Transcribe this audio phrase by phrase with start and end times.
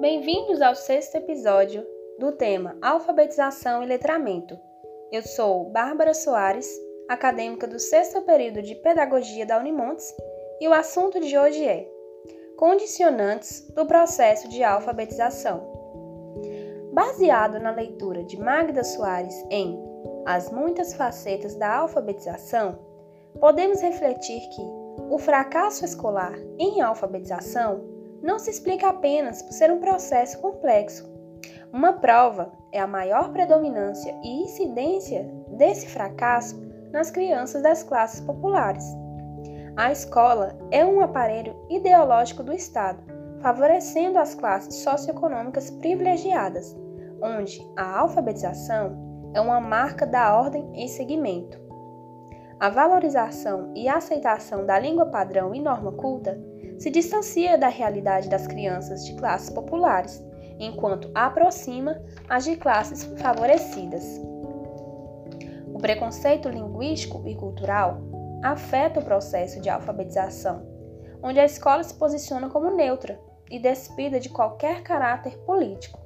[0.00, 1.86] Bem-vindos ao sexto episódio
[2.18, 4.58] do tema Alfabetização e Letramento.
[5.12, 6.68] Eu sou Bárbara Soares,
[7.08, 10.12] acadêmica do sexto período de Pedagogia da Unimontes,
[10.60, 11.88] e o assunto de hoje é
[12.56, 15.62] Condicionantes do processo de alfabetização.
[16.92, 19.78] Baseado na leitura de Magda Soares em
[20.26, 22.78] As Muitas Facetas da Alfabetização,
[23.38, 24.62] podemos refletir que
[25.10, 27.93] o fracasso escolar em alfabetização
[28.24, 31.12] não se explica apenas por ser um processo complexo.
[31.70, 36.58] Uma prova é a maior predominância e incidência desse fracasso
[36.90, 38.84] nas crianças das classes populares.
[39.76, 43.02] A escola é um aparelho ideológico do Estado,
[43.42, 46.74] favorecendo as classes socioeconômicas privilegiadas,
[47.20, 51.60] onde a alfabetização é uma marca da ordem em segmento.
[52.58, 56.40] A valorização e aceitação da língua padrão e norma culta
[56.78, 60.22] se distancia da realidade das crianças de classes populares,
[60.58, 64.20] enquanto aproxima as de classes favorecidas.
[65.72, 68.00] O preconceito linguístico e cultural
[68.42, 70.66] afeta o processo de alfabetização,
[71.22, 73.18] onde a escola se posiciona como neutra
[73.50, 75.98] e despida de qualquer caráter político,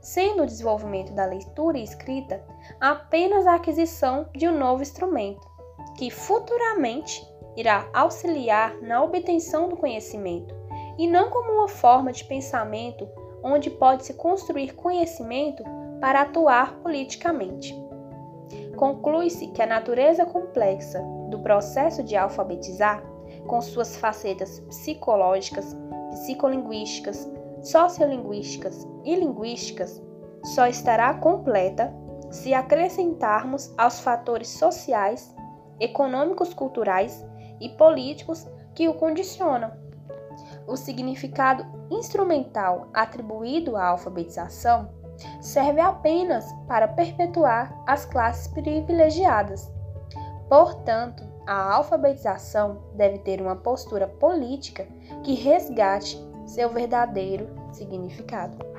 [0.00, 2.42] sendo o desenvolvimento da leitura e escrita
[2.80, 5.46] apenas a aquisição de um novo instrumento,
[5.96, 7.22] que futuramente
[7.60, 10.54] irá auxiliar na obtenção do conhecimento,
[10.98, 13.08] e não como uma forma de pensamento
[13.42, 15.62] onde pode-se construir conhecimento
[16.00, 17.74] para atuar politicamente.
[18.76, 23.02] Conclui-se que a natureza complexa do processo de alfabetizar,
[23.46, 25.76] com suas facetas psicológicas,
[26.10, 27.30] psicolinguísticas,
[27.62, 30.02] sociolinguísticas e linguísticas,
[30.42, 31.94] só estará completa
[32.30, 35.34] se acrescentarmos aos fatores sociais,
[35.78, 37.24] econômicos, culturais
[37.60, 39.70] e políticos que o condicionam.
[40.66, 44.90] O significado instrumental atribuído à alfabetização
[45.40, 49.70] serve apenas para perpetuar as classes privilegiadas.
[50.48, 54.86] Portanto, a alfabetização deve ter uma postura política
[55.22, 58.69] que resgate seu verdadeiro significado.